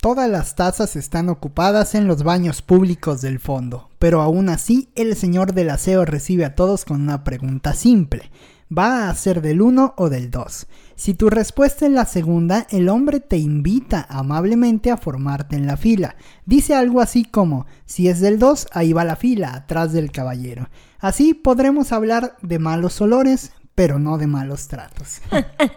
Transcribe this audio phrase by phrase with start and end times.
[0.00, 5.14] Todas las tazas están ocupadas en los baños públicos del fondo, pero aún así el
[5.14, 8.30] señor del aseo recibe a todos con una pregunta simple.
[8.72, 10.66] ¿Va a ser del 1 o del 2?
[10.96, 15.76] Si tu respuesta es la segunda, el hombre te invita amablemente a formarte en la
[15.76, 16.16] fila.
[16.46, 20.70] Dice algo así como, si es del 2, ahí va la fila, atrás del caballero.
[20.98, 25.22] Así podremos hablar de malos olores, pero no de malos tratos.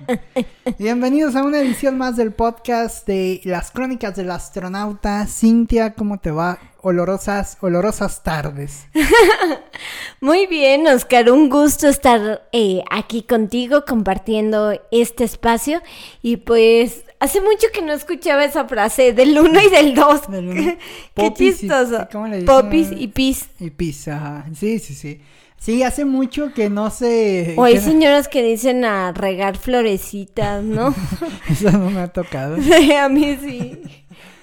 [0.77, 5.25] Bienvenidos a una edición más del podcast de las crónicas del astronauta.
[5.25, 6.59] Cintia, ¿cómo te va?
[6.81, 8.87] Olorosas, olorosas tardes.
[10.19, 15.81] Muy bien, Oscar, un gusto estar eh, aquí contigo compartiendo este espacio
[16.21, 20.23] y pues hace mucho que no escuchaba esa frase del uno y del dos.
[21.15, 22.05] Qué chistoso.
[22.45, 23.47] Popis y pis.
[23.61, 24.45] Y pis, ajá.
[24.53, 25.21] Sí, sí, sí.
[25.63, 27.55] Sí, hace mucho que no sé.
[27.57, 30.93] O hay señoras que dicen a regar florecitas, ¿no?
[31.49, 32.57] Eso no me ha tocado.
[32.61, 33.81] Sí, a mí sí.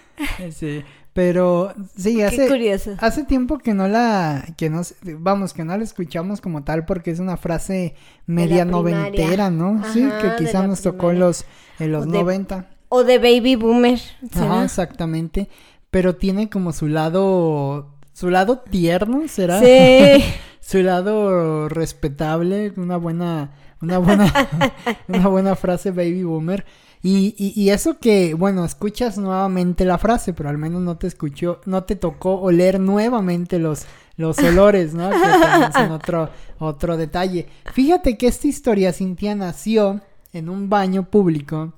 [0.50, 0.82] Sí.
[1.12, 2.92] Pero sí, hace, Qué curioso.
[3.00, 4.80] hace tiempo que no la, que no,
[5.18, 9.82] vamos, que no la escuchamos como tal porque es una frase media noventera, ¿no?
[9.92, 11.44] sí, que quizá nos tocó en los,
[11.80, 12.70] en los noventa.
[12.88, 14.00] O de baby boomer.
[14.36, 15.48] Ah, exactamente.
[15.90, 19.60] Pero tiene como su lado, su lado tierno, ¿será?
[19.60, 20.24] Sí.
[20.60, 24.32] Su lado respetable, una buena, una buena,
[25.08, 26.64] una buena frase baby boomer.
[27.02, 31.62] Y, y, eso que, bueno, escuchas nuevamente la frase, pero al menos no te escuchó,
[31.64, 35.08] no te tocó oler nuevamente los, los olores, ¿no?
[35.08, 37.48] Que también otro, otro detalle.
[37.72, 40.02] Fíjate que esta historia, Cintia, nació
[40.34, 41.72] en un baño público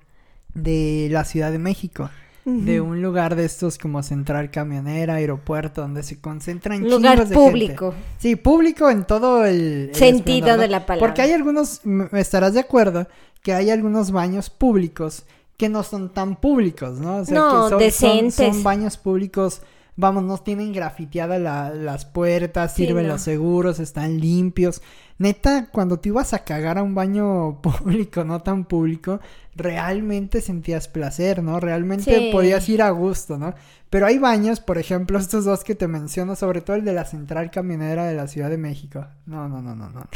[0.54, 2.10] de la Ciudad de México
[2.44, 7.94] de un lugar de estos como central camionera, aeropuerto, donde se concentran lugar público.
[8.18, 11.06] Sí, público en todo el, sentido de la palabra.
[11.06, 11.82] Porque hay algunos,
[12.12, 13.06] estarás de acuerdo,
[13.42, 15.24] que hay algunos baños públicos
[15.56, 17.18] que no son tan públicos, ¿no?
[17.18, 18.34] O sea, no, que decentes.
[18.34, 19.62] Son, baños públicos,
[19.96, 21.40] vamos, no tienen grafiteadas
[21.74, 24.82] las puertas, sirven los seguros, están limpios.
[25.18, 29.20] Neta, cuando te ibas a cagar a un baño público, no tan público,
[29.54, 31.60] realmente sentías placer, ¿no?
[31.60, 33.54] Realmente podías ir a gusto, ¿no?
[33.90, 37.04] Pero hay baños, por ejemplo, estos dos que te menciono, sobre todo el de la
[37.04, 39.06] central camionera de la Ciudad de México.
[39.26, 40.08] No, no, no, no, no.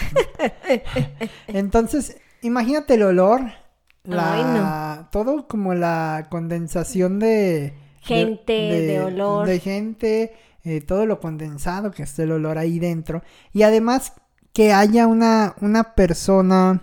[1.46, 3.42] Entonces, imagínate el olor,
[4.04, 7.74] la, todo como la condensación de
[8.06, 10.34] gente, de, olor, de gente,
[10.64, 13.22] eh, todo lo condensado que esté el olor ahí dentro.
[13.52, 14.12] Y además
[14.52, 16.82] que haya una una persona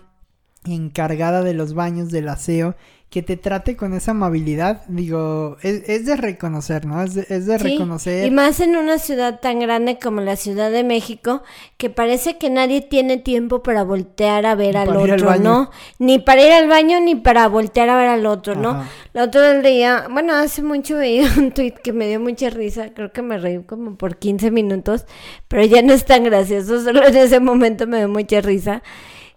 [0.66, 2.75] encargada de los baños del aseo
[3.13, 7.03] que te trate con esa amabilidad, digo, es, de reconocer, ¿no?
[7.03, 8.25] Es de, es de reconocer.
[8.25, 11.44] Y más en una ciudad tan grande como la Ciudad de México,
[11.78, 15.69] que parece que nadie tiene tiempo para voltear a ver al otro, ¿no?
[16.00, 18.84] Ni para ir al baño ni para voltear a ver al otro, ¿no?
[19.13, 23.12] La otra día, bueno, hace mucho veía un tweet que me dio mucha risa, creo
[23.12, 25.06] que me reí como por 15 minutos,
[25.47, 28.81] pero ya no es tan gracioso, solo en ese momento me dio mucha risa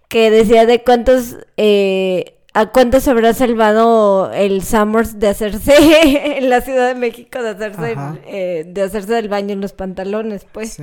[0.09, 5.75] que decía de cuántos eh, a cuántos habrá salvado el Summers de hacerse
[6.39, 7.97] en la Ciudad de México de hacerse
[8.27, 10.79] eh, de hacerse del baño en los pantalones pues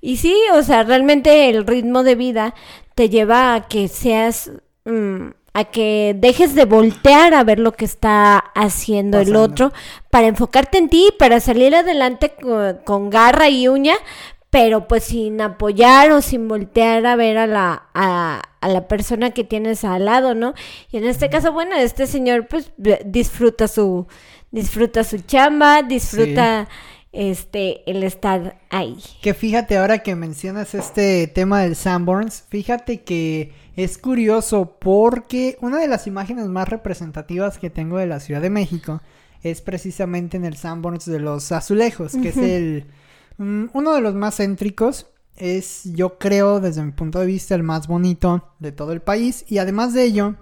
[0.00, 2.54] y sí o sea realmente el ritmo de vida
[2.96, 4.50] te lleva a que seas
[4.86, 9.72] mm, a que dejes de voltear a ver lo que está haciendo el otro
[10.10, 12.34] para enfocarte en ti, para salir adelante
[12.84, 13.94] con garra y uña,
[14.54, 19.42] pero pues sin apoyar o sin voltear a ver a la, a, la persona que
[19.42, 20.54] tienes al lado, ¿no?
[20.92, 22.70] Y en este caso, bueno, este señor pues
[23.04, 24.06] disfruta su,
[24.52, 26.68] disfruta su chamba, disfruta
[27.10, 28.96] este, el estar ahí.
[29.22, 35.80] Que fíjate, ahora que mencionas este tema del Sanborns, fíjate que es curioso porque una
[35.80, 39.02] de las imágenes más representativas que tengo de la Ciudad de México
[39.42, 42.86] es precisamente en el Sanborns de los azulejos, que es el
[43.38, 47.86] uno de los más céntricos es, yo creo, desde mi punto de vista, el más
[47.86, 49.44] bonito de todo el país.
[49.48, 50.36] Y además de ello,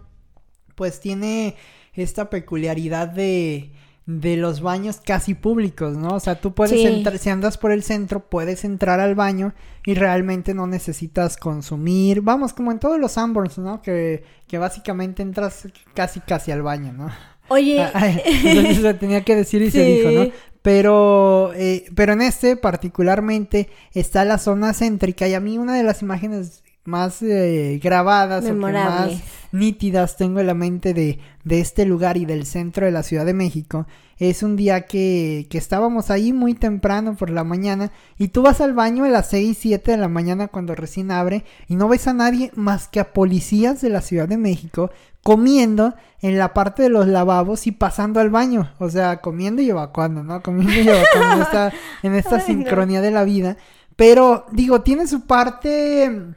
[0.75, 1.57] pues tiene
[1.95, 3.73] esta peculiaridad de,
[4.07, 6.15] de los baños casi públicos, ¿no?
[6.15, 9.55] O sea, tú puedes entrar, si andas por el centro, puedes entrar al baño
[9.85, 13.81] y realmente no necesitas consumir, vamos, como en todos los Sanborns, ¿no?
[13.83, 17.11] Que, que básicamente entras casi casi al baño, ¿no?
[17.53, 17.87] Oye,
[18.45, 20.31] entonces se tenía que decir y se dijo, ¿no?
[20.63, 25.83] Pero, eh, pero en este particularmente está la zona céntrica y a mí una de
[25.83, 29.11] las imágenes más eh, grabadas o más
[29.53, 33.27] nítidas tengo en la mente de, de este lugar y del centro de la Ciudad
[33.27, 33.87] de México
[34.19, 38.61] es un día que, que estábamos ahí muy temprano por la mañana y tú vas
[38.61, 42.07] al baño a las 6, 7 de la mañana cuando recién abre y no ves
[42.07, 44.91] a nadie más que a policías de la Ciudad de México
[45.23, 49.71] comiendo en la parte de los lavabos y pasando al baño, o sea, comiendo y
[49.71, 50.43] evacuando, ¿no?
[50.43, 51.73] Comiendo y evacuando en esta,
[52.03, 53.57] en esta sincronía de la vida.
[53.97, 56.35] Pero digo, tiene su parte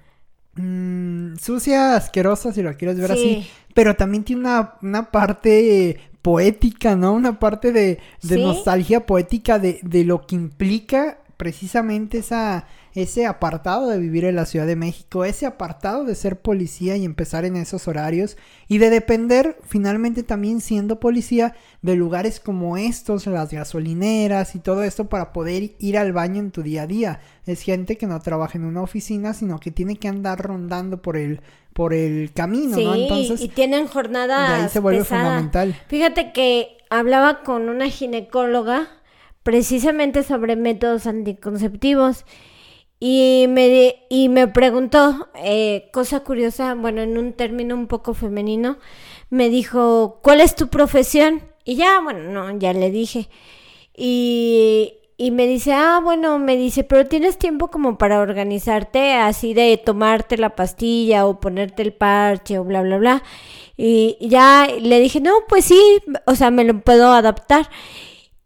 [0.55, 6.95] mmm, sucia, asquerosa, si lo quieres ver así, pero también tiene una, una parte poética,
[6.95, 7.13] ¿no?
[7.13, 13.89] Una parte de, de nostalgia poética de, de lo que implica precisamente esa, ese apartado
[13.89, 17.57] de vivir en la Ciudad de México, ese apartado de ser policía y empezar en
[17.57, 18.37] esos horarios
[18.69, 24.81] y de depender finalmente también siendo policía de lugares como estos, las gasolineras y todo
[24.83, 27.19] esto para poder ir al baño en tu día a día.
[27.45, 31.17] Es gente que no trabaja en una oficina, sino que tiene que andar rondando por
[31.17, 31.41] el
[31.73, 32.95] por el camino, ¿no?
[32.95, 35.75] Entonces, y tienen jornadas ahí se vuelve fundamental.
[35.89, 38.87] Fíjate que hablaba con una ginecóloga
[39.43, 42.23] precisamente sobre métodos anticonceptivos
[42.99, 48.77] y me, y me preguntó, eh, cosa curiosa, bueno, en un término un poco femenino,
[49.29, 51.41] me dijo, ¿cuál es tu profesión?
[51.65, 53.29] Y ya, bueno, no, ya le dije.
[53.95, 59.53] Y, y me dice, ah, bueno, me dice, pero tienes tiempo como para organizarte, así
[59.53, 63.23] de tomarte la pastilla o ponerte el parche o bla, bla, bla.
[63.77, 65.79] Y ya le dije, no, pues sí,
[66.25, 67.69] o sea, me lo puedo adaptar.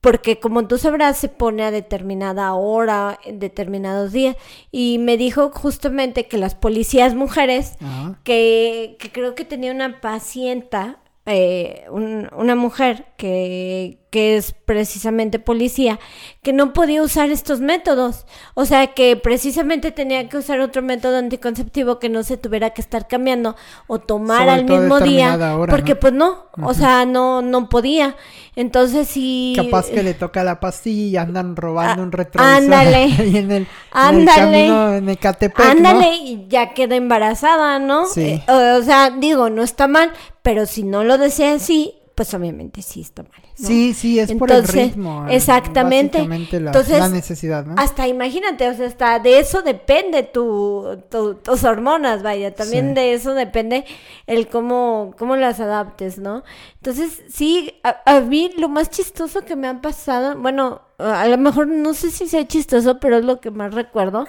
[0.02, 4.38] Porque como tú sabrás, se pone a determinada hora, en determinados días.
[4.72, 7.78] Y me dijo justamente que las policías mujeres,
[8.24, 16.00] que, que creo que tenía una pacienta, eh, una mujer que, que es precisamente policía,
[16.42, 18.26] que no podía usar estos métodos.
[18.56, 22.82] O sea, que precisamente tenía que usar otro método anticonceptivo que no se tuviera que
[22.82, 23.56] estar cambiando
[23.88, 25.38] o tomar al mismo día.
[25.70, 28.16] porque pues no, o sea, no, no podía.
[28.56, 29.54] Entonces sí.
[29.56, 32.56] Capaz que le toca la pastilla y andan robando ah, un retrovisor.
[32.56, 33.04] Ándale.
[33.38, 34.68] en el, ándale.
[34.98, 35.20] En el
[35.56, 38.08] ándale y ya queda embarazada, ¿no?
[38.08, 38.42] Sí.
[38.48, 42.82] Eh, o sea, digo, no está mal, pero si no lo desea así, pues obviamente
[42.82, 43.32] sí está mal.
[43.54, 45.26] Sí, sí, es por el ritmo.
[45.30, 46.28] Eh, exactamente.
[46.28, 47.76] La, Entonces, la necesidad, ¿no?
[47.78, 53.36] Hasta imagínate, o sea, hasta de eso depende tu, tus hormonas, vaya, también de eso
[53.36, 53.86] depende
[54.28, 56.44] el cómo, cómo las adaptes, ¿no?
[56.76, 61.68] Entonces, sí, a, mí lo más chistoso que me han pasado, bueno, a lo mejor
[61.68, 64.28] no sé si sea chistoso, pero es lo que más recuerdo.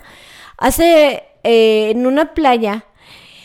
[0.59, 2.85] Hace, eh, en una playa,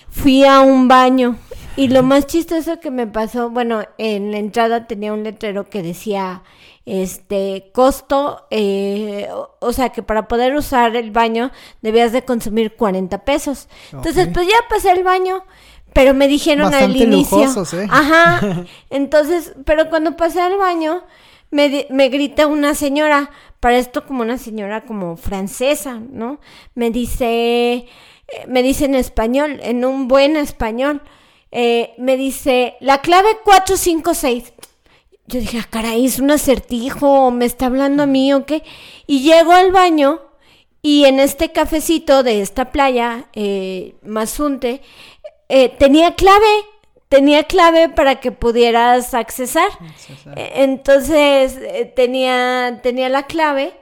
[0.07, 1.35] fui a un baño
[1.77, 5.83] y lo más chistoso que me pasó, bueno, en la entrada tenía un letrero que
[5.83, 6.43] decía,
[6.85, 9.27] este, costo, eh,
[9.59, 11.51] o, sea, que para poder usar el baño
[11.81, 13.67] debías de consumir 40 pesos.
[13.91, 15.43] Entonces, pues ya pasé el baño,
[15.93, 17.43] pero me dijeron al inicio.
[17.73, 17.87] ¿eh?
[17.89, 18.65] Ajá.
[18.89, 21.03] Entonces, pero cuando pasé al baño,
[21.49, 26.39] me, me grita una señora, para esto como una señora como francesa, ¿no?
[26.75, 27.87] Me dice, eh,
[28.47, 31.01] me dice en español, en un buen español.
[31.51, 34.53] Eh, me dice, la clave 456.
[35.27, 38.63] Yo dije, ah, caray, es un acertijo, me está hablando a mí o qué.
[39.07, 40.21] Y llego al baño
[40.81, 44.81] y en este cafecito de esta playa, eh, Mazunte,
[45.49, 46.45] eh, tenía clave,
[47.09, 49.69] tenía clave para que pudieras accesar.
[50.35, 51.57] Entonces,
[51.95, 53.73] tenía, tenía la clave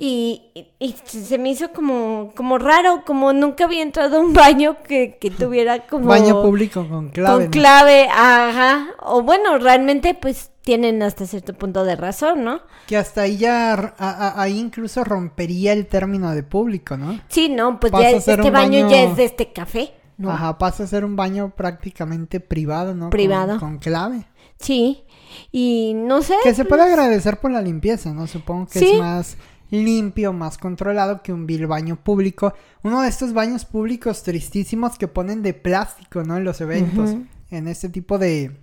[0.00, 0.42] y,
[0.78, 5.18] y, se me hizo como, como raro, como nunca había entrado a un baño que,
[5.20, 6.06] que tuviera como...
[6.06, 7.44] Baño público con clave.
[7.44, 8.90] Con clave, ajá.
[9.02, 12.60] O bueno, realmente pues tienen hasta cierto punto de razón, ¿no?
[12.86, 17.18] Que hasta ahí ya, ahí incluso rompería el término de público, ¿no?
[17.26, 20.30] Sí, no, pues ya este baño, ya es de este café, ¿no?
[20.30, 23.10] Ajá, pasa a ser un baño prácticamente privado, ¿no?
[23.10, 23.58] Privado.
[23.58, 24.28] Con, clave.
[24.60, 25.02] Sí,
[25.50, 26.34] y no sé.
[26.44, 28.28] Que se puede pues agradecer por la limpieza, ¿no?
[28.28, 29.36] Supongo que es más
[29.70, 32.54] limpio, más controlado que un vil baño público.
[32.82, 36.36] Uno de estos baños públicos tristísimos que ponen de plástico, ¿no?
[36.36, 37.16] En los eventos.
[37.50, 38.56] En este tipo de,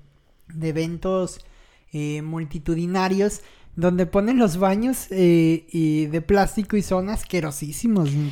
[0.53, 1.39] de eventos
[1.91, 3.41] eh, multitudinarios.
[3.77, 8.31] Donde ponen los baños eh, y de plástico y son asquerosísimos, sí,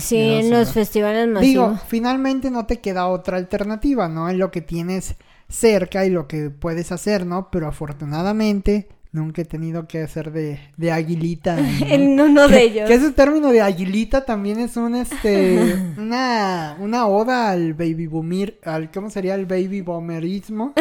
[0.00, 1.70] sí, en los festivales masivos.
[1.70, 4.28] Digo, finalmente no te queda otra alternativa, ¿no?
[4.28, 5.14] En lo que tienes
[5.48, 7.48] cerca y lo que puedes hacer, ¿no?
[7.52, 11.56] Pero afortunadamente Nunca he tenido que hacer de, de aguilita.
[11.88, 12.88] en uno de ellos.
[12.88, 18.58] Que ese término de aguilita también es un este una, una oda al baby boomer,
[18.64, 20.72] al ¿cómo sería el baby boomerismo?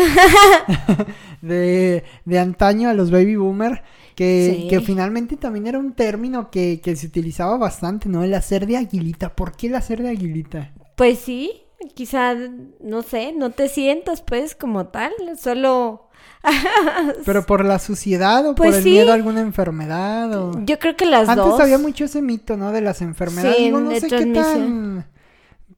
[1.43, 3.83] de, de antaño a los baby boomer.
[4.15, 8.23] Que, que, finalmente también era un término que, que, se utilizaba bastante, ¿no?
[8.23, 9.35] El hacer de aguilita.
[9.35, 10.71] ¿Por qué el hacer de aguilita?
[10.95, 11.63] Pues sí,
[11.93, 12.35] quizá,
[12.79, 16.09] no sé, no te sientas pues como tal, solo...
[17.25, 20.59] Pero por la suciedad o por pues el miedo a alguna enfermedad o...
[20.65, 21.37] Yo creo que las dos.
[21.37, 22.71] Antes había mucho ese mito, ¿no?
[22.71, 23.57] De las enfermedades.
[23.57, 25.05] Sí, no sé qué tan...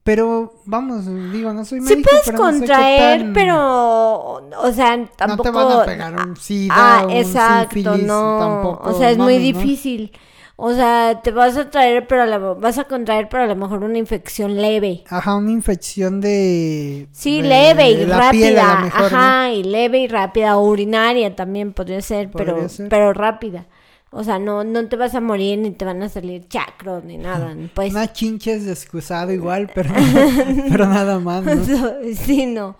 [0.06, 5.64] Pero vamos, digo, no soy médico, sí puedes contraer, pero o sea, tampoco no te
[5.64, 8.38] van a pegar un sida, ah, exacto, no.
[8.38, 10.12] Tampoco, o sea, es muy difícil.
[10.58, 13.84] O sea, te vas a traer, pero la, vas a contraer, pero a lo mejor
[13.84, 15.04] una infección leve.
[15.08, 17.08] Ajá, una infección de.
[17.12, 18.84] Sí, leve y rápida.
[18.86, 20.56] Ajá, y leve y rápida.
[20.56, 23.66] O urinaria también podría ser, pero, pero rápida.
[24.10, 27.18] O sea, no, no te vas a morir ni te van a salir chacros ni
[27.18, 27.54] nada.
[27.74, 27.92] Pues.
[27.92, 29.90] Una chinche es excusado igual, pero,
[30.70, 31.54] pero nada más, ¿no?
[32.14, 32.76] Sí, no.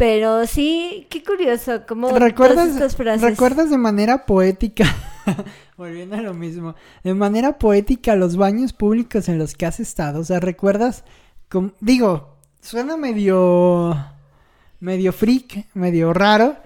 [0.00, 3.20] Pero sí, qué curioso, como ¿Recuerdas, estas frases.
[3.20, 4.86] ¿Recuerdas de manera poética?
[5.76, 6.74] Volviendo a lo mismo.
[7.04, 10.20] De manera poética los baños públicos en los que has estado.
[10.20, 11.04] O sea, ¿recuerdas?
[11.80, 13.94] digo, suena medio...
[14.80, 16.56] medio freak, medio raro.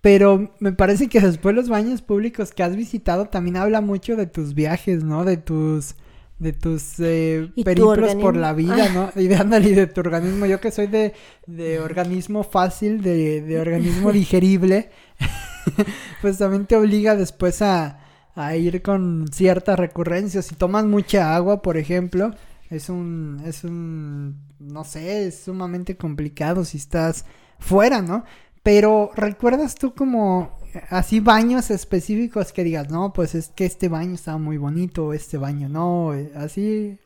[0.00, 4.24] Pero me parece que después los baños públicos que has visitado también habla mucho de
[4.24, 5.26] tus viajes, ¿no?
[5.26, 5.94] De tus
[6.38, 9.10] de tus eh, periplos por la vida, ¿no?
[9.20, 10.46] Y de ándale, de tu organismo.
[10.46, 11.14] Yo que soy de,
[11.46, 14.90] de organismo fácil, de, de organismo digerible,
[16.22, 18.00] pues también te obliga después a,
[18.34, 20.42] a ir con cierta recurrencia.
[20.42, 22.32] Si tomas mucha agua, por ejemplo,
[22.70, 27.24] es un, es un, no sé, es sumamente complicado si estás
[27.58, 28.24] fuera, ¿no?
[28.62, 30.58] Pero ¿recuerdas tú como
[30.90, 35.38] así baños específicos que digas, no, pues es que este baño estaba muy bonito, este
[35.38, 36.98] baño no, eh, así?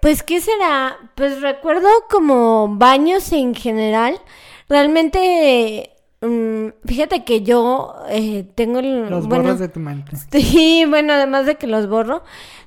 [0.00, 0.96] Pues, ¿qué será?
[1.14, 4.18] Pues recuerdo como baños en general.
[4.68, 8.80] Realmente, mm, fíjate que yo eh, tengo...
[8.80, 10.16] Los borros de tu mente.
[10.32, 12.22] Sí, bueno, además de que los borro,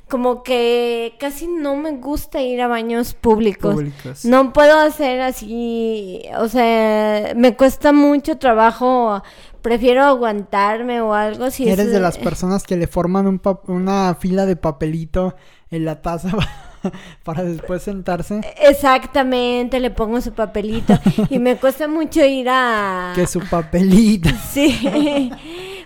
[0.08, 3.76] como que casi no me gusta ir a baños públicos.
[4.24, 9.24] No puedo hacer así, o sea, me cuesta mucho trabajo,
[9.62, 11.50] prefiero aguantarme o algo.
[11.50, 15.36] Si Eres de las personas que le forman un una fila de papelito
[15.72, 16.30] en la taza
[17.24, 18.42] para después sentarse.
[18.62, 20.98] Exactamente, le pongo su papelito
[21.30, 23.14] y me cuesta mucho ir a...
[23.16, 24.30] Que su papelito.
[24.52, 25.32] Sí,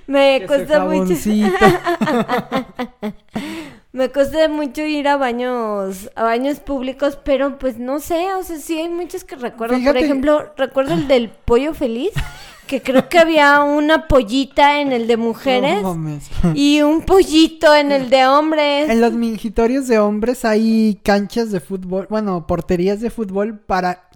[0.08, 1.14] me cuesta mucho...
[3.92, 8.58] Me cuesta mucho ir a baños, a baños públicos, pero pues no sé, o sea,
[8.58, 9.78] sí hay muchos que recuerdo.
[9.84, 12.12] Por ejemplo, recuerdo el del pollo feliz,
[12.70, 15.84] que creo que había una pollita en el de mujeres
[16.54, 18.88] y un pollito en el de hombres.
[18.92, 24.08] En los mingitorios de hombres hay canchas de fútbol, bueno, porterías de fútbol para...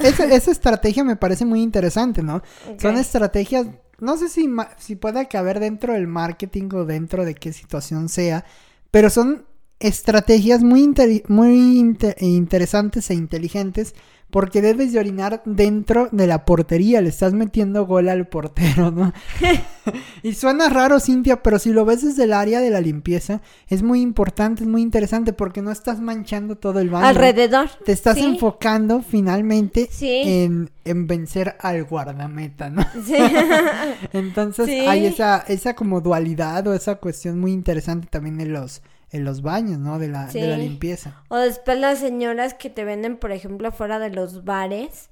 [0.00, 2.42] esa, estrategia me parece muy interesante, ¿no?
[2.80, 3.68] Son estrategias
[4.00, 8.44] no sé si, si pueda caber dentro del marketing o dentro de qué situación sea,
[8.90, 9.46] pero son
[9.78, 10.92] estrategias muy,
[11.28, 13.94] muy interesantes e inteligentes
[14.32, 19.12] porque debes de orinar dentro de la portería, le estás metiendo gol al portero, ¿no?
[20.22, 23.82] y suena raro, Cintia, pero si lo ves desde el área de la limpieza, es
[23.82, 27.08] muy importante, es muy interesante porque no estás manchando todo el baño.
[27.08, 27.68] Alrededor.
[27.84, 32.86] Te estás enfocando finalmente en, en, vencer al guardameta, ¿no?
[33.04, 33.16] Sí.
[34.14, 38.80] Entonces hay esa, esa como dualidad o esa cuestión muy interesante también en los
[39.12, 39.98] en los baños, ¿no?
[39.98, 41.22] De la, de la limpieza.
[41.28, 45.10] O después las señoras que te venden, por ejemplo, afuera de los bares,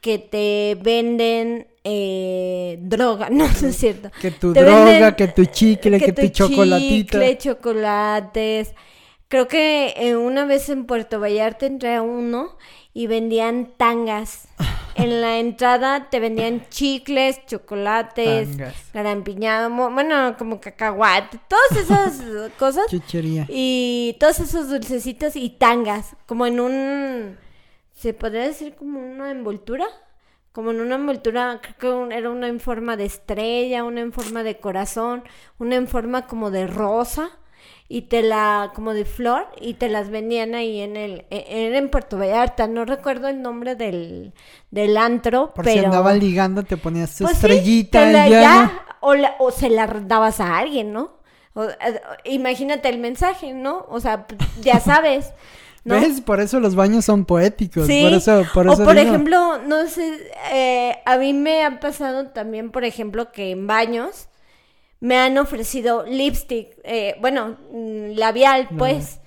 [0.00, 4.10] que te venden eh, droga, no, no es cierto.
[4.20, 7.18] Que tu droga, que tu chicle, que, tu, chocolatito.
[7.18, 8.74] Chicle, chocolates.
[9.28, 12.56] Creo que eh, una vez en Puerto Vallarta entré a uno
[12.94, 14.48] y vendían tangas.
[14.98, 18.48] En la entrada te vendían chicles, chocolates,
[18.94, 22.86] garampiñado, bueno, como cacahuate, todas esas cosas.
[22.88, 23.44] Chuchería.
[23.50, 27.36] Y todos esos dulcecitos y tangas, como en un,
[27.92, 29.84] se podría decir como una envoltura.
[30.52, 34.44] Como en una envoltura, creo que era una en forma de estrella, una en forma
[34.44, 35.24] de corazón,
[35.58, 37.38] una en forma como de rosa
[37.88, 41.78] y te la, como de flor, y te las vendían ahí en el, e, era
[41.78, 44.32] en Puerto Vallarta, no recuerdo el nombre del,
[44.70, 45.80] del antro, Por pero...
[45.80, 50.58] si andaban ligando, te ponías tu pues estrellita ya, o, o se la dabas a
[50.58, 51.16] alguien, ¿no?
[51.56, 53.86] Eh, imagínate el mensaje, ¿no?
[53.88, 54.26] O sea,
[54.60, 55.32] ya sabes.
[55.84, 55.94] ¿no?
[55.94, 56.20] ¿Ves?
[56.20, 57.86] Por eso los baños son poéticos.
[57.86, 62.26] Por eso, por eso o por ejemplo, no sé, eh, a mí me ha pasado
[62.28, 64.28] también, por ejemplo, que en baños
[65.00, 69.20] me han ofrecido lipstick, eh, bueno, mm, labial, pues.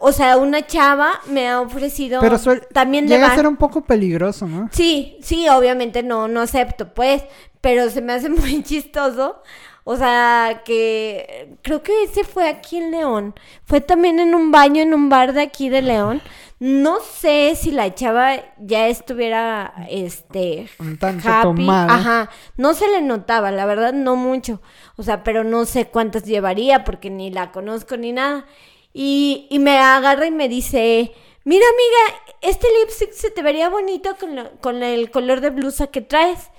[0.00, 2.38] O sea, una chava me ha ofrecido Pero
[2.72, 4.68] también llega a ser un poco peligroso, ¿no?
[4.72, 7.22] Sí, sí, obviamente no, no acepto, pues.
[7.60, 9.42] Pero se me hace muy chistoso.
[9.88, 13.34] O sea, que creo que ese fue aquí en León.
[13.64, 16.20] Fue también en un baño en un bar de aquí de León.
[16.58, 21.92] No sé si la chava ya estuviera, este, un tanto tomada.
[21.94, 24.62] Ajá, no se le notaba, la verdad, no mucho.
[24.96, 28.46] O sea, pero no sé cuántas llevaría porque ni la conozco ni nada.
[28.94, 31.12] Y, y me agarra y me dice,
[31.44, 36.00] mira amiga, este lipstick se te vería bonito con, con el color de blusa que
[36.00, 36.50] traes.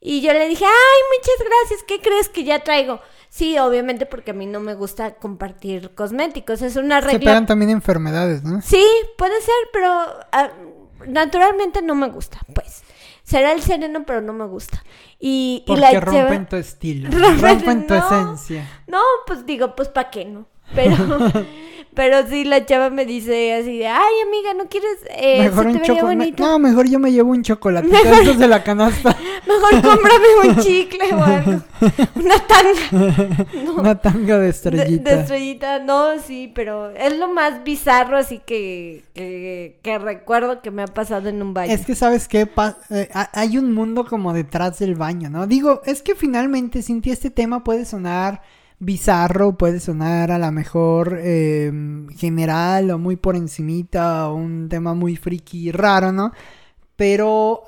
[0.00, 3.00] Y yo le dije, ay, muchas gracias, ¿qué crees que ya traigo?
[3.36, 7.18] Sí, obviamente porque a mí no me gusta compartir cosméticos, es una regla.
[7.18, 8.62] Se pegan también enfermedades, ¿no?
[8.62, 8.82] Sí,
[9.18, 9.90] puede ser, pero
[10.32, 10.48] ah,
[11.06, 12.82] naturalmente no me gusta, pues.
[13.24, 14.82] Será el sereno, pero no me gusta.
[15.20, 18.66] Y, porque y la rompen tu estilo, rompen, tu esencia.
[18.86, 20.48] No, pues digo, pues ¿para qué no?
[20.74, 20.96] Pero...
[21.96, 24.98] Pero sí, la chava me dice así de, ay, amiga, ¿no quieres?
[25.16, 26.34] Eh, mejor un chocolate.
[26.36, 28.36] No, mejor yo me llevo un chocolate mejor...
[28.36, 29.16] de la canasta.
[29.46, 31.62] mejor cómprame un chicle o algo.
[32.16, 33.46] Una tanga.
[33.78, 35.14] Una tanga de estrellita.
[35.14, 40.82] De, estrellita, no, sí, pero es lo más bizarro así que, que, recuerdo que me
[40.82, 41.72] ha pasado en un baño.
[41.72, 42.46] Es que, ¿sabes qué?
[42.90, 45.46] Eh, hay un mundo como detrás del baño, ¿no?
[45.46, 48.42] Digo, es que finalmente, Cintia, este tema puede sonar
[48.78, 54.94] bizarro, puede sonar a lo mejor em, general o muy por encimita, o un tema
[54.94, 56.32] muy friki raro, ¿no?
[56.96, 57.62] Pero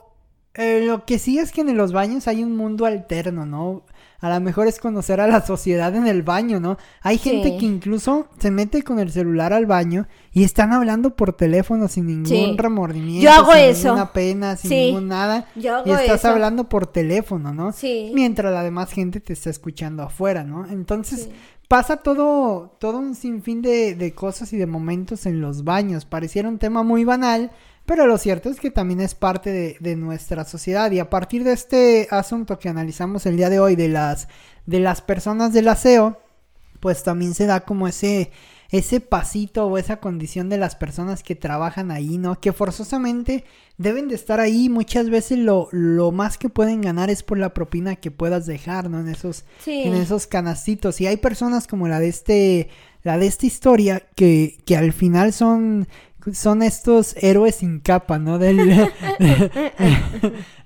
[0.54, 3.84] eh, lo que sí es que en los baños hay un mundo alterno, ¿no?
[4.20, 6.76] A lo mejor es conocer a la sociedad en el baño, ¿no?
[7.02, 11.32] Hay gente que incluso se mete con el celular al baño y están hablando por
[11.34, 13.88] teléfono sin ningún remordimiento, Yo hago sin eso.
[13.88, 15.46] ninguna pena, sin ningún nada.
[15.54, 17.72] Yo hago y estás hablando por teléfono, ¿no?
[17.72, 18.10] Sí.
[18.14, 20.66] Mientras la demás gente te está escuchando afuera, ¿no?
[20.66, 21.28] Entonces,
[21.68, 26.04] pasa todo, todo un sinfín de, de cosas y de momentos en los baños.
[26.06, 27.52] Pareciera un tema muy banal,
[27.88, 30.90] pero lo cierto es que también es parte de, nuestra sociedad.
[30.90, 34.28] Y a partir de este asunto que analizamos el día de hoy de las,
[34.66, 36.20] de las personas del aseo,
[36.80, 38.30] pues también se da como ese,
[38.70, 42.38] ese pasito o esa condición de las personas que trabajan ahí, ¿no?
[42.38, 43.44] Que forzosamente
[43.78, 44.68] deben de estar ahí.
[44.68, 48.90] Muchas veces lo, lo más que pueden ganar es por la propina que puedas dejar,
[48.90, 49.00] ¿no?
[49.00, 51.00] En esos, en esos canastitos.
[51.00, 52.68] Y hay personas como la de este,
[53.02, 55.88] la de esta historia que, que al final son
[56.32, 58.38] son estos héroes sin capa, ¿no?
[58.38, 58.58] Del,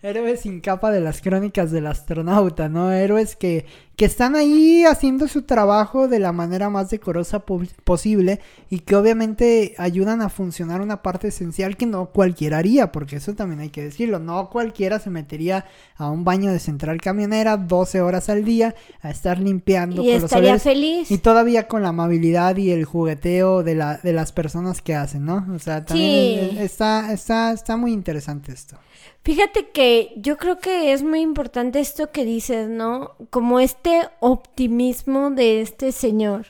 [0.03, 2.91] héroes sin capa de las crónicas del astronauta, ¿no?
[2.91, 7.45] Héroes que, que están ahí haciendo su trabajo de la manera más decorosa
[7.85, 13.17] posible y que obviamente ayudan a funcionar una parte esencial que no cualquiera haría, porque
[13.17, 17.57] eso también hay que decirlo, no cualquiera se metería a un baño de central camionera
[17.57, 20.03] 12 horas al día a estar limpiando.
[20.03, 21.11] Y estaría feliz.
[21.11, 25.25] Y todavía con la amabilidad y el jugueteo de, la, de las personas que hacen,
[25.27, 25.42] ¿no?
[25.51, 28.77] O sea, también está, está, está muy interesante esto.
[29.25, 33.13] Fíjate que yo creo que es muy importante esto que dices, ¿no?
[33.31, 36.47] Como este optimismo de este señor.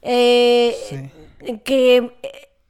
[0.00, 0.74] Eh,
[1.64, 2.12] que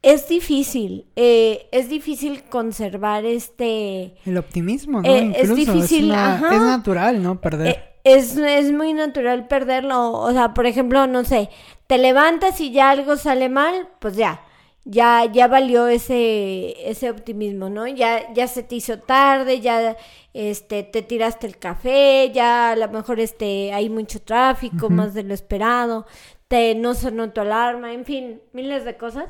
[0.01, 4.15] es difícil, eh, es difícil conservar este...
[4.25, 5.09] El optimismo, ¿no?
[5.09, 7.39] Eh, es difícil, es, es, natural, ¿no?
[7.39, 7.95] Perder.
[8.03, 10.11] es, es muy natural perderlo.
[10.11, 11.49] O sea, por ejemplo, no sé,
[11.87, 14.41] te levantas y ya algo sale mal, pues ya
[14.85, 17.87] ya, ya valió ese, ese optimismo, ¿no?
[17.87, 19.97] Ya, ya se te hizo tarde, ya
[20.33, 25.23] este, te tiraste el café, ya a lo mejor este, hay mucho tráfico, más de
[25.23, 26.05] lo esperado,
[26.49, 29.29] te no sonó tu alarma, en fin, miles de cosas.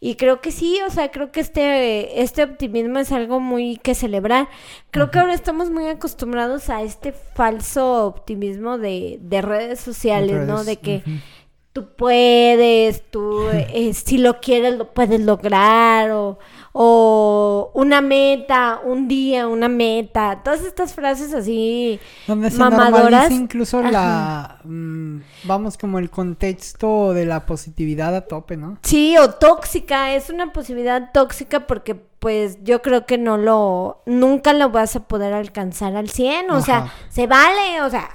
[0.00, 3.94] Y creo que sí, o sea, creo que este, este optimismo es algo muy que
[3.94, 4.48] celebrar.
[4.90, 10.64] Creo que ahora estamos muy acostumbrados a este falso optimismo de, de redes sociales, ¿no?
[10.64, 11.04] De que
[11.76, 16.38] tú puedes, tú eh, si lo quieres lo puedes lograr o,
[16.72, 23.30] o, una meta, un día, una meta, todas estas frases así Donde se mamadoras.
[23.30, 28.78] incluso la, mm, vamos, como el contexto de la positividad a tope, ¿no?
[28.82, 34.54] Sí, o tóxica, es una posibilidad tóxica porque pues yo creo que no lo, nunca
[34.54, 38.08] lo vas a poder alcanzar al 100, o sea, se vale, o sea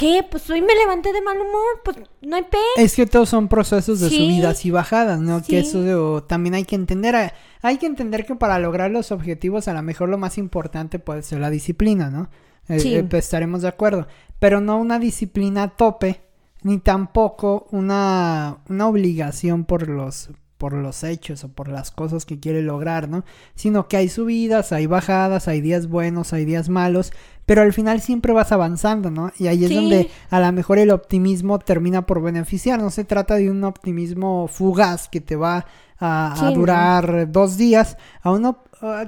[0.00, 0.24] ¿Qué?
[0.30, 2.56] Pues hoy me levanté de mal humor, pues no hay pe.
[2.78, 5.42] Es que todos son procesos de subidas y bajadas, ¿no?
[5.42, 7.34] Que eso también hay que entender.
[7.60, 11.20] Hay que entender que para lograr los objetivos, a lo mejor lo más importante puede
[11.20, 12.30] ser la disciplina, ¿no?
[12.68, 12.94] Eh, sí.
[12.94, 14.06] Eh, pues estaremos de acuerdo.
[14.38, 16.22] Pero no una disciplina a tope,
[16.62, 22.40] ni tampoco una, una obligación por los, por los hechos o por las cosas que
[22.40, 23.24] quiere lograr, ¿no?
[23.54, 27.12] Sino que hay subidas, hay bajadas, hay días buenos, hay días malos,
[27.50, 29.32] pero al final siempre vas avanzando, ¿no?
[29.36, 32.80] Y ahí es donde a lo mejor el optimismo termina por beneficiar.
[32.80, 35.66] No se trata de un optimismo fugaz que te va
[35.98, 38.56] a, durar dos días, a un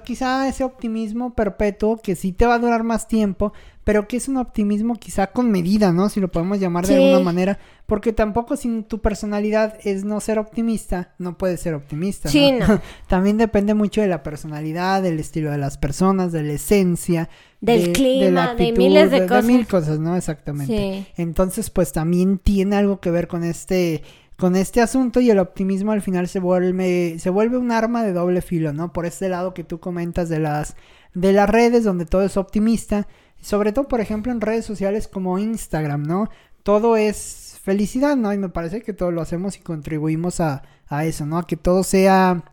[0.05, 3.53] quizá ese optimismo perpetuo que sí te va a durar más tiempo,
[3.85, 6.09] pero que es un optimismo quizá con medida, ¿no?
[6.09, 10.39] Si lo podemos llamar de alguna manera, porque tampoco si tu personalidad es no ser
[10.39, 12.29] optimista, no puedes ser optimista.
[12.29, 12.81] Sí, no.
[13.09, 17.29] También depende mucho de la personalidad, del estilo de las personas, de la esencia,
[17.61, 19.47] del clima, de, miles de, cosas.
[19.47, 20.17] De mil cosas, ¿no?
[20.17, 20.77] Exactamente.
[20.77, 21.07] Sí.
[21.17, 24.03] Entonces, pues también tiene algo que ver con este
[24.37, 28.13] con este asunto y el optimismo al final se vuelve se vuelve un arma de
[28.13, 28.93] doble filo, ¿no?
[28.93, 30.75] Por este lado que tú comentas de las
[31.15, 33.07] de las redes donde todo es optimista
[33.43, 36.31] sobre todo, por ejemplo, en redes sociales como Instagram, ¿no?
[36.63, 38.33] Todo es felicidad, ¿no?
[38.33, 41.39] Y me parece que todo lo hacemos y contribuimos a, a eso, ¿no?
[41.39, 42.45] A que todo sea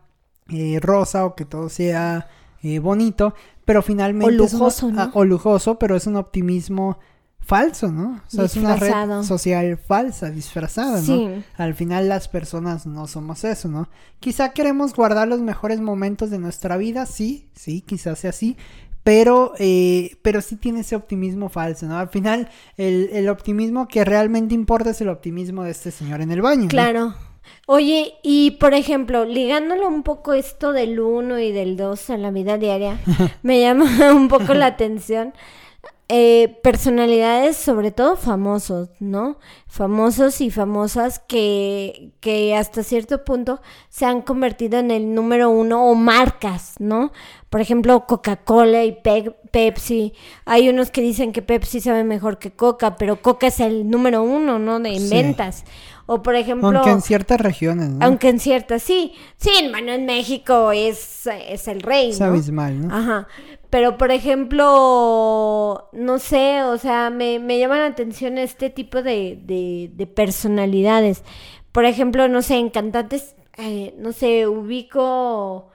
[0.48, 2.28] eh, rosa o que todo sea
[2.62, 4.34] eh, bonito, pero finalmente...
[4.34, 5.00] O lujoso, ¿no?
[5.00, 6.98] Ah, o lujoso, pero es un optimismo
[7.40, 8.20] falso, ¿no?
[8.26, 11.42] O sea, es una red social falsa, disfrazada, ¿no?
[11.56, 13.88] Al final las personas no somos eso, ¿no?
[14.20, 18.56] Quizá queremos guardar los mejores momentos de nuestra vida, sí, sí, quizás sea así,
[19.02, 21.98] pero, eh, pero sí tiene ese optimismo falso, ¿no?
[21.98, 26.42] Al final, el, optimismo que realmente importa es el optimismo de este señor en el
[26.42, 26.68] baño.
[26.68, 27.14] Claro.
[27.66, 32.30] Oye, y por ejemplo, ligándolo un poco esto del 1 y del 2 en la
[32.30, 33.00] vida diaria,
[33.42, 35.32] me llama un poco la atención
[36.12, 39.38] eh, personalidades, sobre todo famosos, ¿no?
[39.68, 45.88] Famosos y famosas que, que hasta cierto punto se han convertido en el número uno
[45.88, 47.12] o marcas, ¿no?
[47.48, 48.98] Por ejemplo, Coca-Cola y
[49.52, 50.12] Pepsi.
[50.46, 54.24] Hay unos que dicen que Pepsi sabe mejor que Coca, pero Coca es el número
[54.24, 54.80] uno, ¿no?
[54.80, 55.64] De ventas.
[56.12, 56.66] O por ejemplo...
[56.70, 58.04] Aunque en ciertas regiones, ¿no?
[58.04, 59.12] Aunque en ciertas, sí.
[59.36, 62.14] Sí, hermano, en México es, es el rey, ¿no?
[62.14, 62.92] Es abismal, ¿no?
[62.92, 63.28] Ajá.
[63.70, 69.38] Pero, por ejemplo, no sé, o sea, me, me llama la atención este tipo de,
[69.40, 71.22] de, de personalidades.
[71.70, 75.68] Por ejemplo, no sé, en cantantes, eh, no sé, ubico,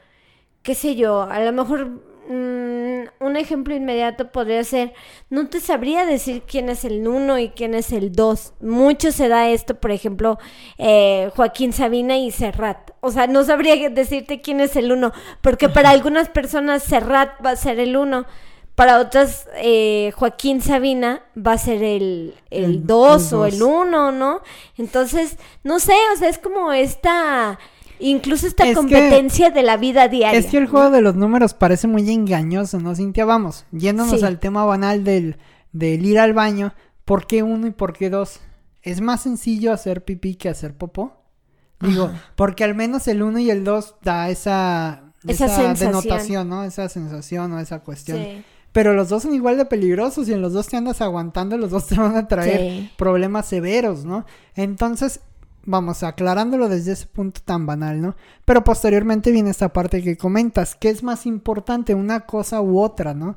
[0.64, 4.94] qué sé yo, a lo mejor un ejemplo inmediato podría ser,
[5.30, 8.54] no te sabría decir quién es el uno y quién es el dos.
[8.62, 10.40] Mucho se da esto, por ejemplo,
[10.78, 12.92] eh, Joaquín Sabina y Serrat.
[13.02, 15.12] O sea, no sabría decirte quién es el uno,
[15.42, 18.26] porque para algunas personas Serrat va a ser el uno.
[18.76, 24.42] Para otras, eh, Joaquín Sabina va a ser el, el, dos o el uno, ¿no?
[24.78, 27.58] Entonces, no sé, o sea, es como esta
[28.00, 30.38] Incluso esta competencia de la vida diaria.
[30.38, 33.26] Es que el juego de los números parece muy engañoso, ¿no, Cintia?
[33.26, 35.38] Vamos, yéndonos al tema banal del,
[35.72, 36.74] del ir al baño,
[37.06, 38.40] ¿por qué uno y por qué dos?
[38.82, 41.24] ¿Es más sencillo hacer pipí que hacer popó?
[41.80, 46.64] Digo, porque al menos el uno y el dos da esa, esa, denotación, ¿no?
[46.64, 48.44] Esa sensación o esa cuestión.
[48.72, 51.72] Pero los dos son igual de peligrosos y en los dos te andas aguantando, los
[51.72, 54.26] dos te van a traer problemas severos, ¿no?
[54.54, 55.22] Entonces,
[55.66, 58.16] vamos, aclarándolo desde ese punto tan banal, ¿no?
[58.46, 63.14] Pero posteriormente viene esta parte que comentas, ¿qué es más importante, una cosa u otra,
[63.14, 63.36] ¿no?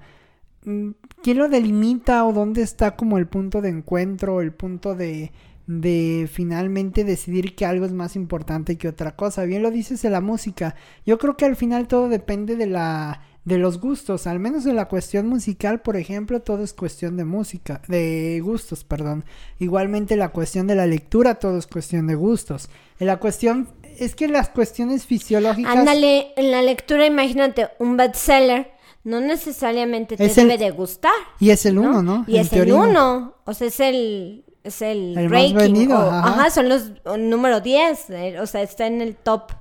[0.65, 0.91] Mm,
[1.23, 5.33] ¿Quién lo delimita o dónde está como el punto de encuentro, el punto de,
[5.67, 9.45] de finalmente decidir que algo es más importante que otra cosa?
[9.45, 10.75] Bien lo dices de la música.
[11.07, 14.77] Yo creo que al final todo depende de la de los gustos, al menos en
[14.77, 19.25] la cuestión musical, por ejemplo, todo es cuestión de música, de gustos, perdón.
[19.59, 22.69] Igualmente la cuestión de la lectura, todo es cuestión de gustos.
[23.01, 25.75] En la cuestión, es que las cuestiones fisiológicas...
[25.75, 28.71] Ándale, en la lectura, imagínate, un bestseller
[29.03, 31.13] no necesariamente te debe de gustar.
[31.41, 32.25] Y es el uno, ¿no?
[32.29, 34.45] Y es el uno, o sea, es el...
[34.63, 35.91] Es el, ranking.
[35.91, 36.51] ajá.
[36.51, 39.53] son los número 10, eh, o sea, está en el top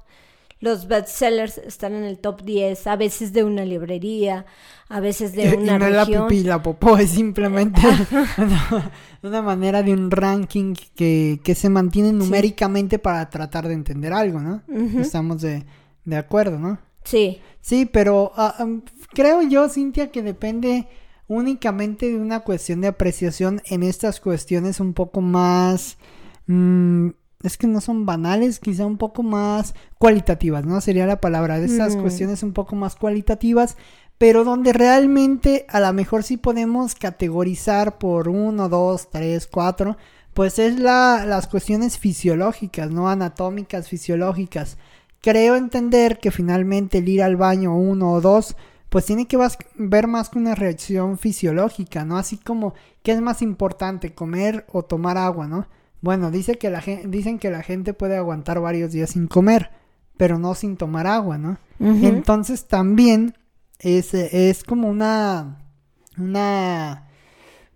[0.59, 4.45] los bestsellers están en el top 10, a veces de una librería,
[4.89, 7.81] a veces de una y no la pipí, la popó, es simplemente
[9.21, 14.39] una, manera de un ranking que, que se mantiene numéricamente para tratar de entender algo,
[14.39, 14.63] ¿no?
[14.99, 15.65] Estamos de,
[16.05, 16.79] de, acuerdo, ¿no?
[17.03, 17.39] Sí.
[17.61, 18.65] Sí, pero ah,
[19.13, 20.87] creo yo, Cintia, que depende
[21.27, 25.97] únicamente de una cuestión de apreciación en estas cuestiones un poco más...
[26.47, 27.09] Mmm,
[27.47, 30.79] es que no son banales, quizá un poco más cualitativas, ¿no?
[30.81, 32.01] Sería la palabra de esas mm.
[32.01, 33.77] cuestiones un poco más cualitativas,
[34.17, 39.97] pero donde realmente a lo mejor sí podemos categorizar por uno, dos, tres, cuatro,
[40.33, 43.09] pues es la, las cuestiones fisiológicas, ¿no?
[43.09, 44.77] Anatómicas, fisiológicas.
[45.21, 48.55] Creo entender que finalmente el ir al baño uno o dos,
[48.89, 49.37] pues tiene que
[49.75, 52.17] ver más que una reacción fisiológica, ¿no?
[52.17, 55.67] Así como, ¿qué es más importante, comer o tomar agua, ¿no?
[56.01, 59.71] Bueno, dice que la dicen que la gente puede aguantar varios días sin comer,
[60.15, 61.57] pero no sin tomar agua, ¿no?
[61.79, 63.35] Entonces también
[63.79, 65.59] es, es como una,
[66.17, 67.07] una,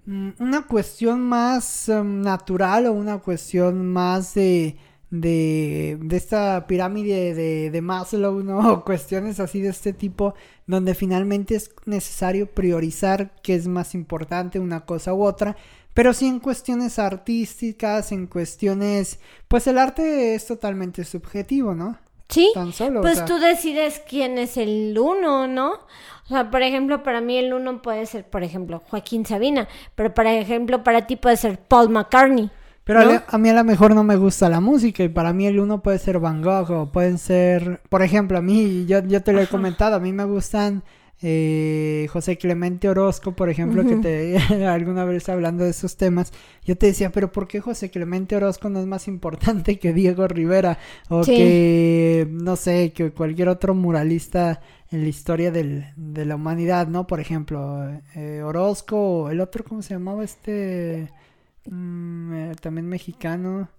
[0.05, 4.77] mm, una cuestión más em, natural o una cuestión más de,
[5.11, 8.83] de, de esta pirámide de, de Maslow, ¿no?
[8.85, 10.33] cuestiones así de este tipo,
[10.65, 15.55] donde finalmente es necesario priorizar qué es más importante, una cosa u otra.
[15.93, 19.19] Pero sí en cuestiones artísticas, en cuestiones...
[19.47, 21.97] Pues el arte es totalmente subjetivo, ¿no?
[22.29, 22.49] Sí.
[22.53, 25.73] Tan solo, pues tú decides quién es el uno, ¿no?
[25.73, 30.13] O sea, por ejemplo, para mí el uno puede ser, por ejemplo, Joaquín Sabina, pero
[30.13, 32.49] por ejemplo, para ti puede ser Paul McCartney.
[32.85, 35.59] Pero a, mí a lo mejor no me gusta la música y para mí el
[35.59, 39.33] uno puede ser Van Gogh o pueden ser, por ejemplo, a mí, yo, yo te
[39.33, 40.83] lo he comentado, a mí me gustan
[41.23, 46.33] eh, José Clemente Orozco, por ejemplo, que te alguna vez hablando de esos temas,
[46.65, 50.27] yo te decía, pero ¿por qué José Clemente Orozco no es más importante que Diego
[50.27, 50.79] Rivera
[51.09, 56.87] o que, no sé, que cualquier otro muralista en la historia del, de la humanidad,
[56.87, 57.07] ¿no?
[57.07, 61.09] Por ejemplo, eh, Orozco, el otro, ¿cómo se llamaba este?
[61.69, 63.69] Mm, eh, también mexicano.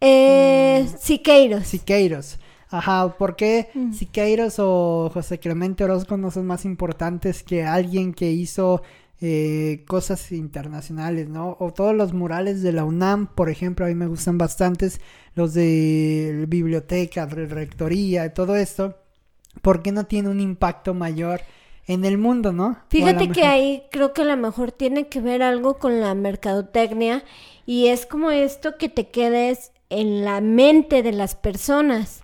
[0.00, 0.96] Eh, mm.
[0.98, 1.66] Siqueiros.
[1.66, 2.38] Siqueiros.
[2.70, 3.92] Ajá, ¿por qué mm.
[3.92, 8.82] Siqueiros o José Clemente Orozco no son más importantes que alguien que hizo
[9.20, 11.56] eh, cosas internacionales, ¿no?
[11.60, 15.00] O todos los murales de la UNAM, por ejemplo, a mí me gustan bastantes,
[15.34, 18.96] los de biblioteca, rectoría, todo esto,
[19.62, 21.40] ¿por qué no tiene un impacto mayor?
[21.88, 22.76] en el mundo, ¿no?
[22.90, 27.24] Fíjate que ahí creo que a lo mejor tiene que ver algo con la mercadotecnia
[27.64, 32.20] y es como esto que te quedes en la mente de las personas.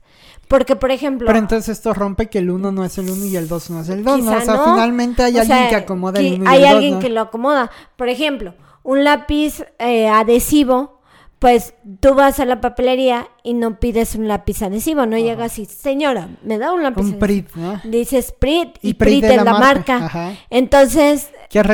[0.55, 1.27] Porque, por ejemplo...
[1.27, 3.81] Pero entonces esto rompe que el uno no es el uno y el dos no
[3.81, 4.37] es el dos, ¿no?
[4.37, 7.73] O sea, finalmente hay alguien que acomoda el uno y hay alguien que lo acomoda.
[7.97, 11.01] Por ejemplo, un lápiz eh, adhesivo,
[11.41, 15.65] pues tú vas a la papelería y no pides un lápiz adhesivo, no llegas y,
[15.65, 17.81] señora, me da un lápiz un Prit, ¿no?
[17.83, 20.37] Dices Prit y, Prit, es la, marca.
[20.51, 21.31] Entonces,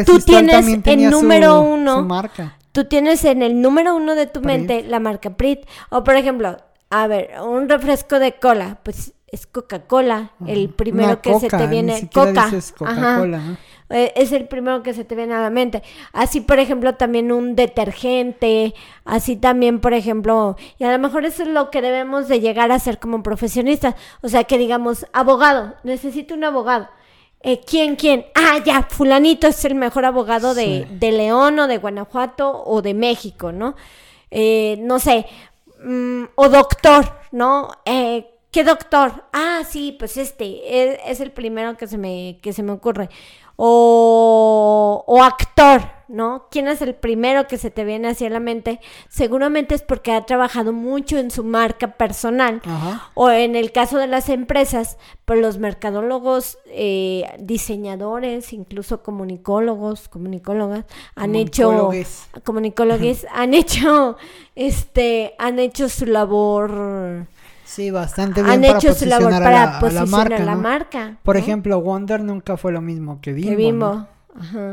[0.06, 2.00] tú tienes el número uno...
[2.02, 2.56] marca.
[2.72, 5.66] Tú tienes en el número uno de tu mente la marca Prit.
[5.90, 6.56] O, por ejemplo,
[6.90, 12.10] a ver, un refresco de cola, pues es Coca-Cola, el primero que se te viene.
[12.12, 12.50] Coca.
[12.76, 15.84] Coca-Cola, eh, Es el primero que se te viene a la mente.
[16.12, 18.74] Así, por ejemplo, también un detergente,
[19.04, 22.72] así también, por ejemplo, y a lo mejor eso es lo que debemos de llegar
[22.72, 23.94] a ser como profesionistas.
[24.20, 26.88] O sea, que digamos, abogado, necesito un abogado.
[27.42, 28.26] Eh, ¿Quién, quién?
[28.34, 32.94] Ah, ya, fulanito es el mejor abogado de, de León o de Guanajuato o de
[32.94, 33.76] México, ¿no?
[34.32, 35.26] Eh, no sé,
[35.82, 37.70] Mm, o doctor, ¿no?
[37.84, 39.24] Eh, ¿Qué doctor?
[39.32, 43.08] Ah, sí, pues este, es, el primero que se me, que se me ocurre.
[43.62, 46.46] O, o actor, ¿no?
[46.50, 48.80] ¿Quién es el primero que se te viene hacia la mente?
[49.10, 52.62] Seguramente es porque ha trabajado mucho en su marca personal.
[53.12, 54.96] O en el caso de las empresas,
[55.26, 61.90] pues los mercadólogos, eh, diseñadores, incluso comunicólogos, comunicólogas, han hecho...
[62.44, 64.16] Comunicólogos han hecho,
[64.54, 67.26] este, han hecho su labor...
[67.70, 71.18] Sí, bastante bien han para hecho su labor para posicionar la, marca.
[71.22, 73.50] Por ejemplo, Wonder nunca fue lo mismo que Bimbo.
[73.50, 74.06] Que Bimbo.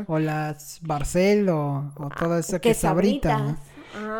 [0.07, 3.55] O las Barcel o, o todo eso que, sabrita.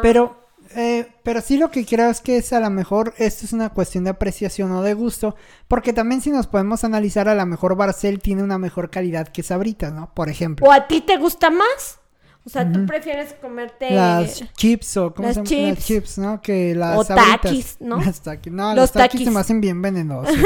[0.04, 0.36] Pero,
[0.76, 3.70] eh, pero sí lo que creo es que es a lo mejor esto es una
[3.70, 5.36] cuestión de apreciación o de gusto.
[5.68, 9.42] Porque también si nos podemos analizar, a lo mejor Barcel tiene una mejor calidad que
[9.42, 10.14] Sabrita, ¿no?
[10.14, 10.68] Por ejemplo.
[10.68, 12.00] ¿O a ti te gusta más?
[12.48, 15.70] O sea, tú prefieres comerte las chips o ¿cómo se llama?
[15.74, 16.42] Las chips, ¿no?
[16.42, 18.00] Que las o taquis, ¿no?
[18.06, 18.54] Las taquis.
[18.54, 20.34] No, los, taquis, se me hacen bien venenosos.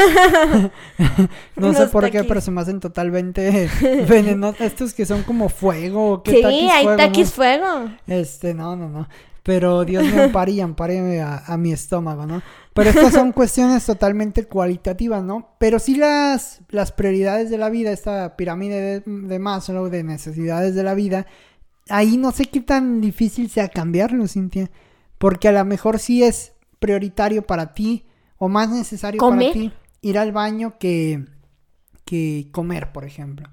[1.56, 3.70] no sé por qué, pero se me hacen totalmente
[4.10, 4.62] venenosos.
[4.62, 6.24] Estos que son como fuego.
[6.24, 7.92] ¿qué sí, hay taquis fuego.
[8.08, 9.08] Este, no, no, no.
[9.44, 12.42] Pero Dios me ampare y ampare a, mi estómago, ¿no?
[12.74, 15.56] Pero estas son cuestiones totalmente cualitativas, ¿no?
[15.60, 20.74] Pero sí las, las prioridades de la vida, esta pirámide de, de Maslow de necesidades
[20.74, 21.28] de la vida,
[21.92, 24.72] ahí no sé qué tan difícil sea cambiarlo, Cintia.
[25.18, 28.06] Porque a lo mejor sí es prioritario para ti
[28.38, 31.26] o más necesario para ti ir al baño que,
[32.06, 33.48] que comer, por ejemplo.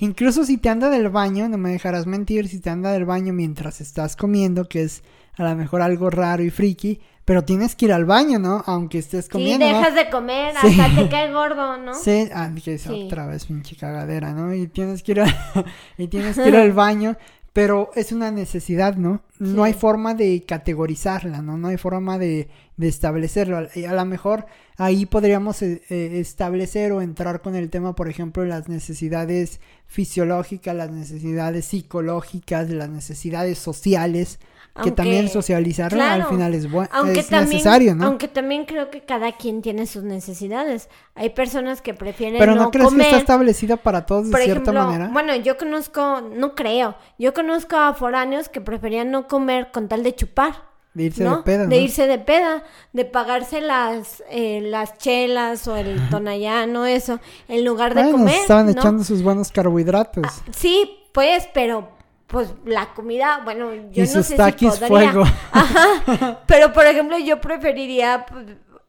[0.00, 3.32] Incluso si te anda del baño, no me dejarás mentir, si te anda del baño
[3.32, 5.02] mientras estás comiendo, que es
[5.36, 8.62] a lo mejor algo raro y friki, pero tienes que ir al baño, ¿no?
[8.66, 9.66] Aunque estés comiendo.
[9.66, 11.94] Sí, dejas de comer, hasta te cae gordo, ¿no?
[11.94, 14.54] Sí, ah, dije otra vez pinche cagadera, ¿no?
[14.54, 15.22] Y tienes que ir
[15.98, 17.16] y tienes que ir al baño,
[17.54, 19.22] pero es una necesidad, ¿no?
[19.38, 21.56] No hay forma de categorizarla, ¿no?
[21.56, 23.58] No hay forma de, de establecerlo.
[23.58, 28.44] A, lo mejor ahí podríamos eh, eh, establecer o entrar con el tema, por ejemplo,
[28.44, 34.40] las necesidades fisiológicas, las necesidades psicológicas, las necesidades sociales,
[34.82, 38.06] que también socializar al final es, bueno, es necesario, ¿no?
[38.06, 40.88] Aunque también creo que cada quien tiene sus necesidades.
[41.14, 45.10] Hay personas que prefieren Pero no, crees que está establecida para todos de cierta manera.
[45.12, 50.02] Bueno, yo conozco, no creo, yo conozco a foráneos que preferían no comer con tal
[50.02, 50.74] de chupar.
[50.92, 51.66] De irse de peda.
[51.66, 57.64] De irse de peda, de pagarse las, eh, las chelas o el tonallano, eso, en
[57.64, 58.34] lugar de comer.
[58.34, 60.24] Estaban echando sus buenos carbohidratos.
[60.24, 61.88] Ah, sí, pues, pero
[62.34, 64.72] pues la comida, bueno, yo no sé si podría.
[64.88, 65.22] fuego.
[65.52, 66.40] Ajá.
[66.48, 68.46] Pero por ejemplo, yo preferiría pues,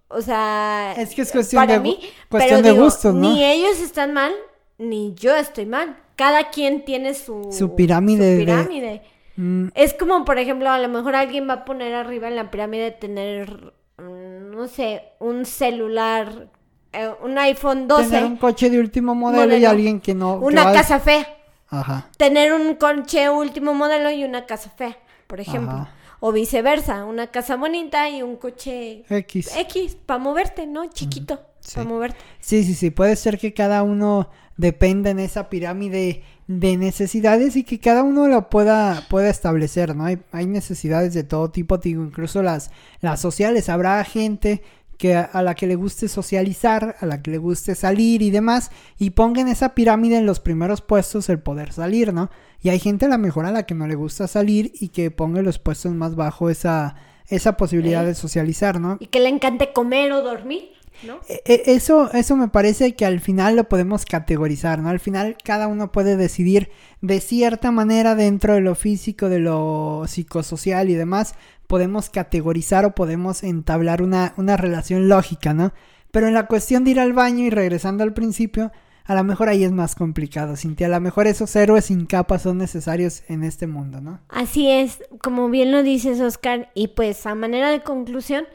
[0.07, 3.21] o sea, es que es cuestión de mí, cuestión de gustos, ¿no?
[3.21, 4.33] Ni ellos están mal,
[4.79, 5.95] ni yo estoy mal.
[6.15, 8.37] Cada quien tiene su, su pirámide.
[8.37, 9.03] pirámide.
[9.35, 9.67] Mm.
[9.75, 12.89] Es como, por ejemplo, a lo mejor alguien va a poner arriba en la pirámide
[12.89, 16.47] tener, no sé, un celular,
[16.93, 18.09] eh, un iPhone 12.
[18.09, 20.37] Tener un coche de último modelo, y alguien que no.
[20.37, 21.27] Una casa fea.
[21.69, 22.09] Ajá.
[22.17, 24.97] Tener un coche último modelo y una casa fea,
[25.27, 25.87] por ejemplo.
[26.19, 29.55] O viceversa, una casa bonita y un coche X.
[29.57, 30.89] X, para moverte, ¿no?
[30.89, 31.41] Chiquito,
[31.73, 32.17] para moverte.
[32.39, 37.63] Sí, sí, sí, puede ser que cada uno dependa en esa pirámide de necesidades y
[37.63, 40.05] que cada uno lo pueda, pueda establecer, ¿no?
[40.05, 43.67] Hay, hay necesidades de todo tipo, digo, incluso las, las sociales.
[43.69, 44.63] Habrá gente
[44.97, 48.71] que a, la que le guste socializar, a la que le guste salir y demás,
[48.97, 52.29] y ponga en esa pirámide en los primeros puestos el poder salir, ¿no?
[52.61, 55.11] Y hay gente a la mejor a la que no le gusta salir y que
[55.11, 56.95] ponga en los puestos más bajo esa,
[57.27, 58.97] esa posibilidad de socializar, ¿no?
[58.99, 60.74] Y que le encante comer o dormir.
[61.03, 61.19] ¿No?
[61.27, 64.89] E, e, eso, eso me parece que al final lo podemos categorizar, ¿no?
[64.89, 66.69] Al final cada uno puede decidir
[67.01, 71.35] de cierta manera dentro de lo físico, de lo psicosocial y demás,
[71.67, 75.73] podemos categorizar o podemos entablar una, una relación lógica, ¿no?
[76.11, 78.71] Pero en la cuestión de ir al baño y regresando al principio,
[79.07, 80.87] a lo mejor ahí es más complicado, Cintia.
[80.87, 84.19] A lo mejor esos héroes sin capa son necesarios en este mundo, ¿no?
[84.29, 86.71] Así es, como bien lo dices, Oscar.
[86.73, 88.45] Y pues a manera de conclusión,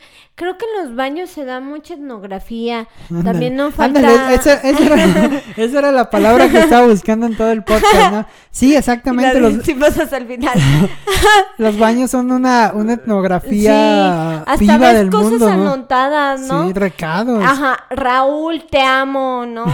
[0.41, 2.89] creo que en los baños se da mucha etnografía.
[3.23, 4.01] También no falta...
[4.33, 4.59] esa,
[5.55, 8.27] era, la palabra que estaba buscando en todo el podcast, ¿no?
[8.51, 9.39] Sí, exactamente.
[9.39, 9.59] Los...
[9.99, 10.59] hasta el final.
[11.59, 16.69] los baños son una, una etnografía sí, hasta ves del cosas anotadas, ¿no?
[16.69, 17.45] Sí, recados.
[17.45, 19.67] Ajá, Raúl, te amo, ¿no?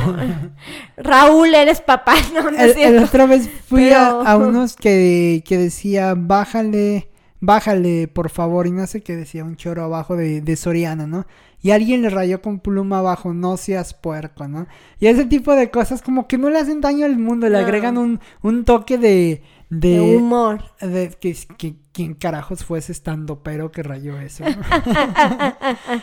[0.96, 7.08] Raúl, eres papá, no, no el, otra vez fui a, unos que, que decía, bájale,
[7.40, 11.26] bájale, por favor, y no sé qué decía, un choro abajo de, de Soriana, ¿no?
[11.62, 14.66] Y alguien le rayó con pluma abajo, no seas puerco, ¿no?
[15.00, 17.98] Y ese tipo de cosas como que no le hacen daño al mundo, le agregan
[17.98, 19.42] un, un toque de...
[19.68, 20.62] De, humor.
[20.80, 24.44] De, que, que, ¿Quién carajos fue ese estando pero que rayó eso?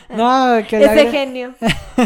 [0.10, 1.54] no, que Ese genio.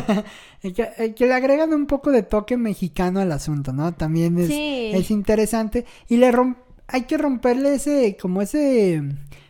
[0.61, 3.93] que, que, le agregan un poco de toque mexicano al asunto, ¿no?
[3.93, 5.85] También es, es interesante.
[6.09, 6.31] Y le
[6.87, 9.01] hay que romperle ese, como ese,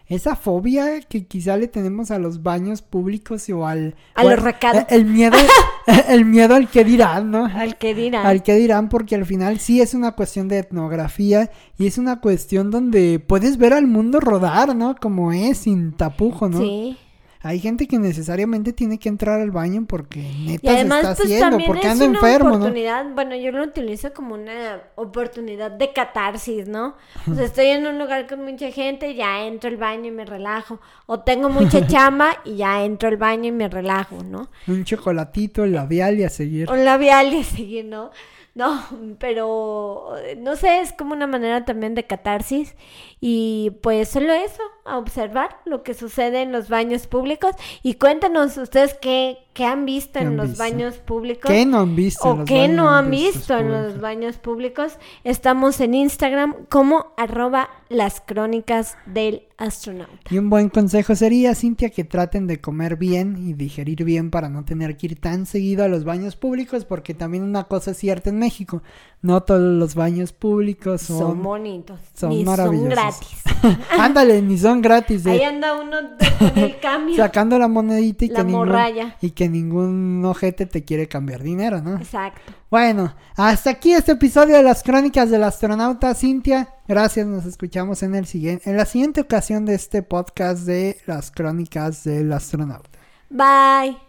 [0.08, 3.95] esa fobia que quizá le tenemos a los baños públicos o al...
[4.15, 4.86] A los recados.
[4.89, 5.38] El, miedo,
[6.08, 7.45] el miedo al que dirán, ¿no?
[7.45, 8.26] Al que dirán.
[8.26, 12.21] Al que dirán, porque al final sí es una cuestión de etnografía y es una
[12.21, 14.95] cuestión donde puedes ver al mundo rodar, ¿no?
[14.95, 16.60] Como es, sin tapujo, ¿no?
[16.60, 16.97] Sí.
[17.41, 21.58] Hay gente que necesariamente tiene que entrar al baño porque neta se está pues, haciendo,
[21.65, 26.95] porque anda enfermo, oportunidad, Bueno, yo lo utilizo como una oportunidad de catarsis, ¿no?
[27.30, 30.26] O sea, estoy en un lugar con mucha gente, ya entro al baño y me
[30.26, 30.80] relajo.
[31.06, 34.50] O tengo mucha chamba y ya entro al baño y me relajo, ¿no?
[34.67, 36.69] Un chocolatito, el labial y a seguir.
[36.71, 38.12] Un labial y a seguir, ¿no?
[38.58, 38.84] No,
[39.19, 42.76] pero no sé, es como una manera también de catarsis
[43.19, 48.58] y pues solo eso, a observar lo que sucede en los baños públicos y cuéntanos
[48.58, 51.51] ustedes qué, qué han visto en los baños públicos.
[51.51, 52.30] ¿Qué no han visto?
[52.30, 54.93] O qué no han visto en los baños públicos.
[55.23, 60.13] Estamos en Instagram como arroba las crónicas del astronauta.
[60.30, 64.49] Y un buen consejo sería, Cintia, que traten de comer bien y digerir bien para
[64.49, 67.97] no tener que ir tan seguido a los baños públicos, porque también una cosa es
[67.97, 68.84] cierta en México,
[69.21, 72.93] no todos los baños públicos son, son bonitos, son maravillosos.
[72.93, 73.78] Son gratis.
[74.00, 75.26] Ándale, ni son gratis.
[75.26, 75.98] Ahí anda uno
[76.39, 77.15] con el cambio.
[77.15, 78.76] Sacando la monedita y que, ningún,
[79.22, 81.98] y que ningún ojete te quiere cambiar dinero, ¿no?
[81.98, 82.54] Exacto.
[82.70, 86.70] Bueno, hasta aquí este episodio de las crónicas del astronauta Cintia.
[86.88, 91.32] Gracias, nos escuchamos en el siguiente, en la siguiente ocasión de este podcast de las
[91.32, 92.89] crónicas del astronauta.
[93.30, 94.07] Bye.